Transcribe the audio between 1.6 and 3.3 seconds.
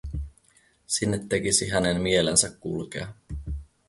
hänen mielensä kulkea.